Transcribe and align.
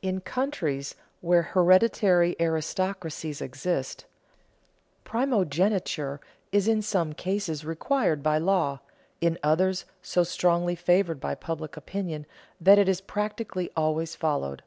In 0.00 0.20
countries 0.20 0.94
where 1.20 1.42
hereditary 1.42 2.36
aristocracies 2.40 3.40
exist, 3.40 4.04
primogeniture 5.02 6.20
is 6.52 6.68
in 6.68 6.82
some 6.82 7.14
cases 7.14 7.64
required 7.64 8.22
by 8.22 8.38
law, 8.38 8.78
in 9.20 9.40
others 9.42 9.84
so 10.02 10.22
strongly 10.22 10.76
favored 10.76 11.18
by 11.18 11.34
public 11.34 11.76
opinion 11.76 12.26
that 12.60 12.78
it 12.78 12.88
is 12.88 13.00
practically 13.00 13.72
always 13.76 14.14
followed. 14.14 14.62